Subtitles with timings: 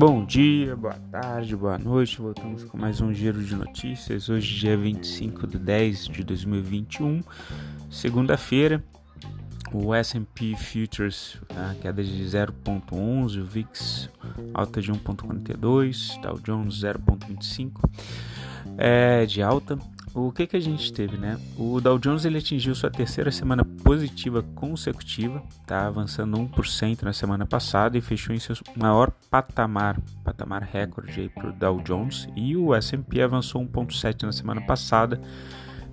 [0.00, 2.22] Bom dia, boa tarde, boa noite.
[2.22, 4.30] Voltamos com mais um giro de notícias.
[4.30, 7.20] Hoje, dia 25 de 10 de 2021,
[7.90, 8.82] segunda-feira.
[9.70, 14.08] O S&P Futures, a queda de 0,11, o VIX
[14.54, 17.70] alta de 1,42, Dow Jones 0,25
[18.80, 19.78] é, de alta.
[20.12, 21.38] O que, que a gente teve, né?
[21.56, 27.46] O Dow Jones ele atingiu sua terceira semana positiva consecutiva, tá avançando 1% na semana
[27.46, 32.26] passada e fechou em seu maior patamar, patamar recorde para o Dow Jones.
[32.34, 35.20] E o S&P avançou 1,7% na semana passada,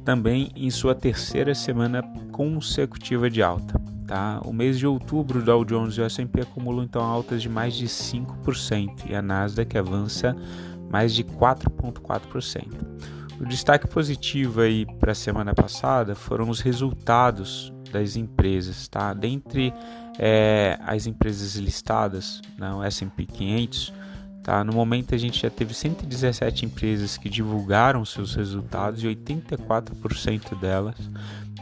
[0.04, 2.02] também em sua terceira semana
[2.32, 3.80] consecutiva de alta.
[4.08, 4.41] Tá?
[4.46, 7.76] O mês de outubro, o Dow Jones e o S&P acumulam então altas de mais
[7.76, 10.35] de 5% e a Nasdaq avança
[10.90, 12.68] mais de 4,4%.
[13.40, 19.13] O destaque positivo aí para a semana passada foram os resultados das empresas, tá?
[19.13, 19.73] Dentre
[20.18, 23.93] é, as empresas listadas no S&P 500,
[24.43, 24.63] tá?
[24.63, 30.96] No momento a gente já teve 117 empresas que divulgaram seus resultados e 84% delas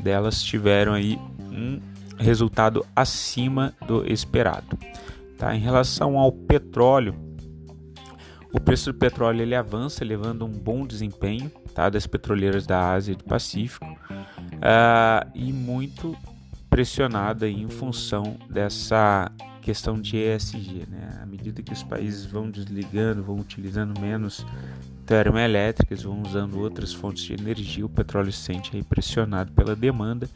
[0.01, 1.79] delas tiveram aí um
[2.17, 4.77] resultado acima do esperado,
[5.37, 5.55] tá?
[5.55, 7.15] Em relação ao petróleo,
[8.55, 13.11] o preço do petróleo ele avança, levando um bom desempenho tá, das petroleiras da Ásia
[13.11, 16.15] e do Pacífico uh, e muito
[16.69, 19.29] pressionada em função dessa
[19.61, 20.85] questão de ESG.
[20.89, 21.19] Né?
[21.21, 24.45] À medida que os países vão desligando, vão utilizando menos
[25.05, 30.29] termoelétricas, vão usando outras fontes de energia, o petróleo se sente pressionado pela demanda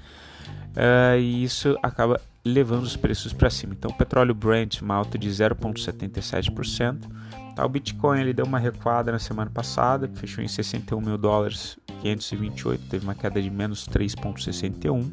[0.75, 3.73] uh, e isso acaba levando os preços para cima.
[3.73, 6.99] Então, o petróleo Brent, uma alta de 0,77%.
[7.55, 11.77] Tá, o Bitcoin ele deu uma recuada na semana passada, fechou em 61 mil dólares
[12.01, 15.11] 528, teve uma queda de menos 3,61.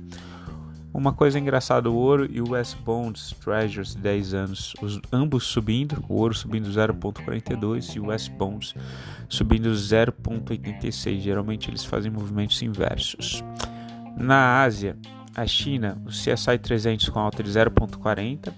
[0.95, 6.03] Uma coisa engraçada, o ouro e o US Bonds Treasuries 10 anos, os, ambos subindo,
[6.09, 8.75] o ouro subindo 0,42 e o US Bonds
[9.29, 11.21] subindo 0,86.
[11.21, 13.45] Geralmente eles fazem movimentos inversos.
[14.17, 14.97] Na Ásia,
[15.37, 18.53] a China, o CSI 300 com alta de 0,40,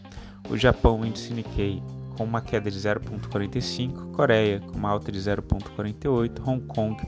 [0.49, 1.83] o Japão, o índice Nikkei
[2.17, 7.03] com uma queda de 0,45, Coreia com uma alta de 0,48, Hong Kong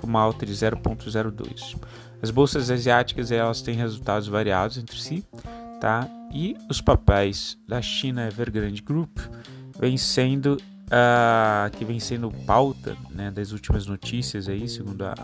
[0.00, 1.78] com uma alta de 0,02.
[2.22, 5.24] As bolsas asiáticas elas têm resultados variados entre si,
[5.80, 6.08] tá?
[6.32, 9.18] E os papéis da China Evergrande Group
[9.78, 15.14] vem sendo uh, que vem sendo pauta né, das últimas notícias aí, segundo a,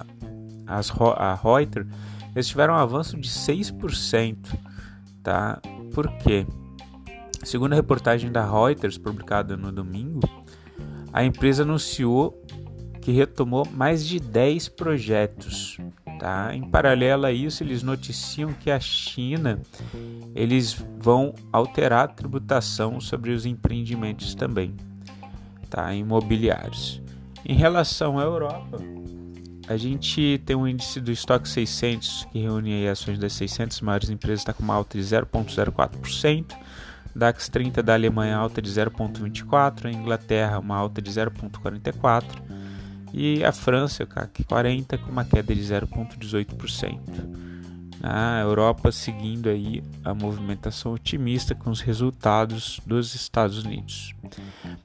[0.66, 1.86] as, a Reuters
[2.36, 4.36] eles tiveram um avanço de 6%,
[5.22, 5.58] tá?
[5.94, 6.47] Por quê?
[7.42, 10.20] Segundo a reportagem da Reuters, publicada no domingo,
[11.10, 12.38] a empresa anunciou
[13.00, 15.78] que retomou mais de 10 projetos.
[16.19, 16.54] Tá?
[16.54, 19.62] Em paralelo a isso, eles noticiam que a China
[20.34, 24.74] eles vão alterar a tributação sobre os empreendimentos também,
[25.70, 25.94] tá?
[25.94, 27.00] imobiliários.
[27.47, 28.78] Em relação à Europa,
[29.69, 34.41] a gente tem um índice do estoque 600 que reúne ações das 600 maiores empresas,
[34.41, 36.54] está com uma alta de 0,04%.
[37.15, 42.25] DAX 30 da Alemanha alta de 0,24%, a Inglaterra uma alta de 0,44%
[43.12, 47.55] e a França, o CAC 40, com uma queda de 0,18%.
[48.02, 54.14] A Europa seguindo aí a movimentação otimista com os resultados dos Estados Unidos.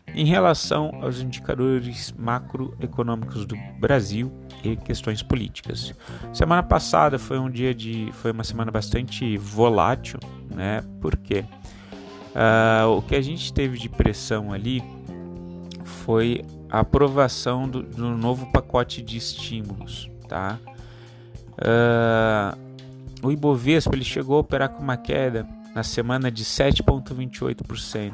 [0.07, 4.31] Em relação aos indicadores macroeconômicos do Brasil
[4.63, 5.93] e questões políticas.
[6.33, 10.19] Semana passada foi um dia de foi uma semana bastante volátil,
[10.49, 10.83] né?
[10.99, 14.83] Porque uh, o que a gente teve de pressão ali
[15.83, 20.57] foi a aprovação do, do novo pacote de estímulos, tá?
[21.53, 22.70] Uh,
[23.21, 28.13] o Ibovespa ele chegou a operar com uma queda na semana de 7,28%,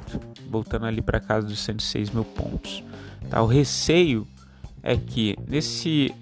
[0.50, 2.84] voltando ali para casa dos 106 mil pontos.
[3.29, 3.41] Tá?
[3.41, 4.28] O receio
[4.84, 6.13] é que nesse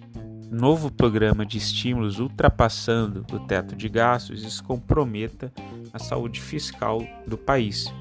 [0.50, 5.52] novo programa de estímulos ultrapassando o teto de gastos, isso comprometa
[5.92, 7.94] a saúde fiscal do país,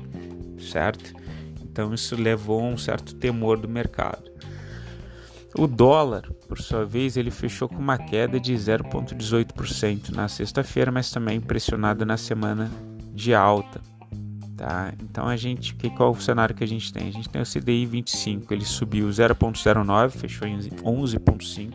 [0.71, 1.15] certo?
[1.63, 4.34] Então isso levou a um certo temor do mercado.
[5.57, 11.11] O dólar, por sua vez, ele fechou com uma queda de 0,18% na sexta-feira, mas
[11.13, 12.69] também pressionado na semana
[13.13, 13.81] de alta.
[14.57, 14.93] Tá?
[15.03, 17.09] Então a gente, que qual é o cenário que a gente tem?
[17.09, 21.73] A gente tem o CDI 25, ele subiu 0,09, fechou em 11,5.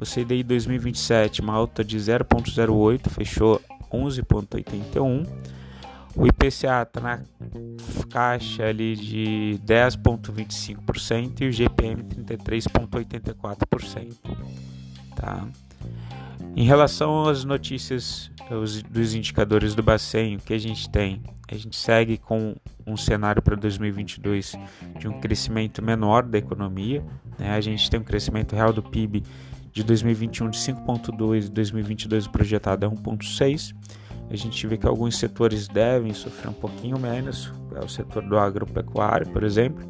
[0.00, 3.60] O CDI 2027, uma alta de 0,08, fechou
[3.92, 5.26] 11,81
[6.16, 7.20] o IPCA está na
[8.10, 14.14] caixa ali de 10,25% e o GPM 33,84%.
[15.16, 15.46] Tá?
[16.56, 21.22] Em relação às notícias os, dos indicadores do Bacen, o que a gente tem?
[21.50, 22.54] a gente segue com
[22.86, 24.54] um cenário para 2022
[24.98, 27.04] de um crescimento menor da economia.
[27.38, 27.50] Né?
[27.50, 29.22] A gente tem um crescimento real do PIB
[29.72, 33.74] de 2021 de 5,2 e 2022 projetado é 1,6.
[34.34, 38.38] A gente vê que alguns setores devem sofrer um pouquinho menos, é o setor do
[38.38, 39.84] agropecuário, por exemplo.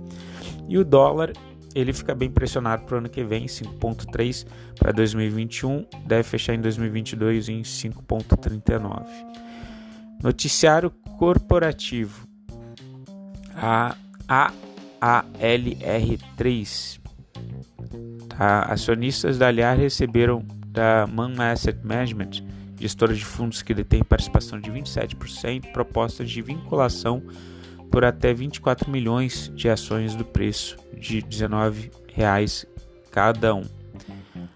[0.68, 1.32] E o dólar
[1.74, 4.46] ele fica bem pressionado para o ano que vem, 5,3
[4.78, 9.04] para 2021, deve fechar em 2022 em 5,39.
[10.22, 12.28] Noticiário corporativo.
[13.56, 13.96] A
[15.00, 17.00] AALR3.
[18.28, 18.62] Tá?
[18.62, 22.42] Acionistas da Aliar receberam da Man Asset Management,
[22.78, 27.22] gestora de fundos que detém participação de 27%, propostas de vinculação
[27.90, 32.66] por até 24 milhões de ações do preço de 19 reais
[33.10, 33.64] cada um.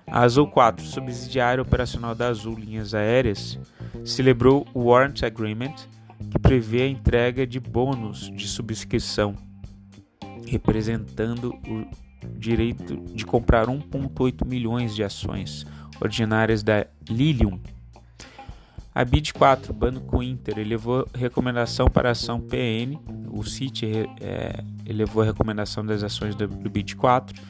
[0.06, 3.58] A Azul 4, subsidiária operacional da Azul Linhas Aéreas,
[4.04, 5.74] celebrou o Warrant Agreement,
[6.30, 9.36] que prevê a entrega de bônus de subscrição,
[10.46, 11.86] representando o
[12.36, 15.64] direito de comprar 1,8 milhões de ações
[16.00, 17.60] ordinárias da Lilium
[18.98, 22.98] a BID 4, Banco Inter, elevou recomendação para a ação PN.
[23.30, 23.86] O CIT
[24.20, 27.40] é, elevou a recomendação das ações do, do BID 4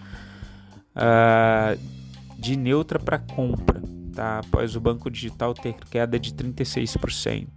[0.94, 1.80] uh,
[2.38, 3.80] de neutra para compra,
[4.14, 4.40] tá?
[4.40, 7.48] após o Banco Digital ter queda de 36%.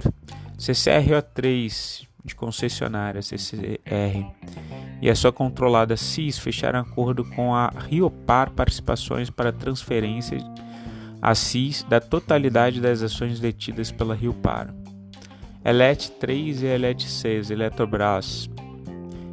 [0.57, 4.25] CCRO3 de concessionária CCR
[5.01, 10.37] e a sua controlada CIS fecharam acordo com a Riopar Participações para transferência
[11.21, 14.73] assis da totalidade das ações detidas pela Rio Paro.
[15.63, 18.49] Elet 3 e Elet 6, Eletrobras,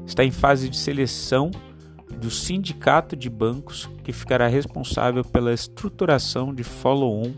[0.06, 1.50] está em fase de seleção
[2.20, 7.32] do sindicato de bancos que ficará responsável pela estruturação de follow-on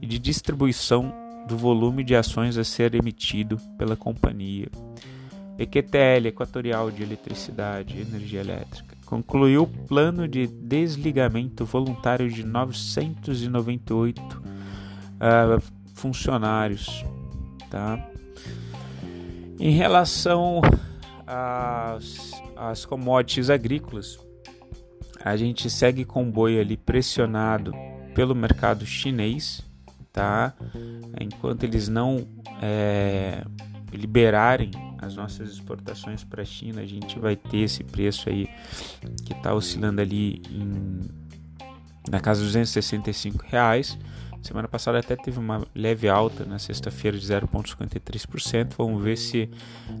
[0.00, 1.14] e de distribuição
[1.46, 4.68] do volume de ações a ser emitido pela companhia.
[5.58, 14.20] EQTL, Equatorial de Eletricidade e Energia Elétrica, concluiu o plano de desligamento voluntário de 998
[14.20, 14.42] uh,
[15.20, 15.60] ah,
[15.94, 17.04] funcionários.
[17.70, 18.08] Tá?
[19.58, 20.60] Em relação
[21.26, 24.18] às, às commodities agrícolas,
[25.24, 27.72] a gente segue com o boi ali pressionado
[28.14, 29.62] pelo mercado chinês,
[30.12, 30.54] tá?
[31.20, 32.26] Enquanto eles não
[32.62, 33.44] é,
[33.96, 34.70] liberarem
[35.00, 38.48] as nossas exportações para a China, a gente vai ter esse preço aí
[39.24, 41.00] que está oscilando ali em,
[42.10, 43.98] na casa dos 265 reais.
[44.42, 48.74] Semana passada até teve uma leve alta na sexta-feira de 0,53%.
[48.76, 49.48] Vamos ver se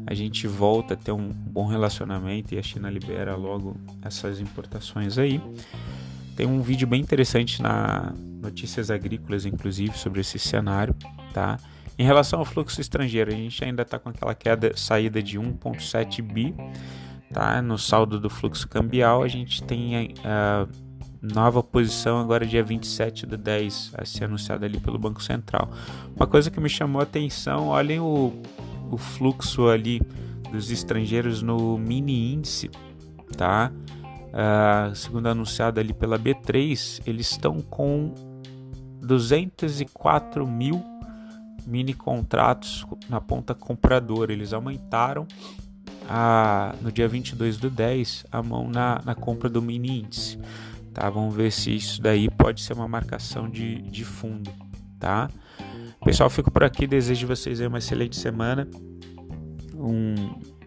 [0.06, 5.16] a gente volta a ter um bom relacionamento e a China libera logo essas importações
[5.16, 5.40] aí.
[6.36, 8.12] Tem um vídeo bem interessante na
[8.42, 10.94] Notícias Agrícolas, inclusive, sobre esse cenário,
[11.32, 11.58] tá?
[11.98, 16.22] Em relação ao fluxo estrangeiro, a gente ainda está com aquela queda saída de 1,7
[16.22, 16.54] bi.
[17.32, 17.60] Tá?
[17.62, 20.66] No saldo do fluxo cambial, a gente tem a,
[21.20, 25.70] nova posição agora dia 27 do 10 a ser anunciada ali pelo Banco Central.
[26.14, 28.32] Uma coisa que me chamou a atenção, olhem o,
[28.90, 30.02] o fluxo ali
[30.52, 32.70] dos estrangeiros no mini índice,
[33.36, 33.72] tá?
[34.34, 38.12] Uh, segundo anunciado ali pela B3, eles estão com
[39.00, 40.82] 204 mil
[41.66, 44.32] mini contratos na ponta compradora.
[44.32, 45.26] Eles aumentaram
[46.08, 50.38] a, no dia 22 do 10 a mão na, na compra do mini índice.
[50.92, 51.10] Tá?
[51.10, 54.50] Vamos ver se isso daí pode ser uma marcação de, de fundo.
[54.98, 55.28] Tá?
[56.04, 56.86] Pessoal, fico por aqui.
[56.86, 58.68] Desejo vocês uma excelente semana.
[59.74, 60.14] Um,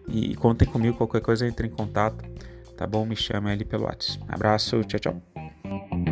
[0.08, 0.96] e contem comigo.
[0.96, 2.24] Qualquer coisa, entre em contato.
[2.76, 3.06] Tá bom?
[3.06, 4.24] Me chame ali pelo WhatsApp.
[4.28, 4.82] Abraço.
[4.84, 6.07] Tchau, tchau.